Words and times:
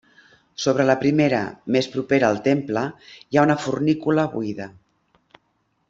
Sobre 0.61 0.85
la 0.89 0.95
primera, 1.03 1.41
més 1.75 1.89
propera 1.97 2.31
al 2.33 2.41
temple, 2.49 2.85
hi 3.29 3.39
ha 3.39 3.45
una 3.49 3.59
fornícula 3.67 4.27
buida. 4.37 4.69